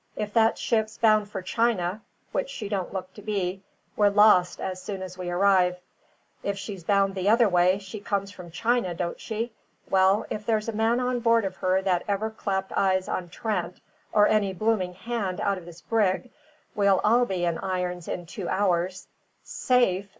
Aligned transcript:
If 0.15 0.33
that 0.33 0.57
ship's 0.57 0.97
bound 0.97 1.29
for 1.29 1.43
China 1.43 2.01
(which 2.31 2.49
she 2.49 2.67
don't 2.69 2.91
look 2.91 3.13
to 3.13 3.21
be), 3.21 3.61
we're 3.95 4.09
lost 4.09 4.59
as 4.59 4.81
soon 4.81 5.03
as 5.03 5.15
we 5.15 5.29
arrive; 5.29 5.79
if 6.41 6.57
she's 6.57 6.83
bound 6.83 7.13
the 7.13 7.29
other 7.29 7.47
way, 7.47 7.77
she 7.77 7.99
comes 7.99 8.31
from 8.31 8.49
China, 8.49 8.95
don't 8.95 9.19
she? 9.21 9.51
Well, 9.91 10.25
if 10.31 10.43
there's 10.43 10.67
a 10.67 10.71
man 10.73 10.99
on 10.99 11.19
board 11.19 11.45
of 11.45 11.57
her 11.57 11.83
that 11.83 12.03
ever 12.07 12.31
clapped 12.31 12.71
eyes 12.71 13.07
on 13.07 13.29
Trent 13.29 13.79
or 14.11 14.27
any 14.27 14.53
blooming 14.53 14.95
hand 14.95 15.39
out 15.39 15.59
of 15.59 15.65
this 15.65 15.81
brig, 15.81 16.31
we'll 16.73 16.99
all 17.03 17.27
be 17.27 17.45
in 17.45 17.59
irons 17.59 18.07
in 18.07 18.25
two 18.25 18.49
hours. 18.49 19.07
Safe! 19.43 20.09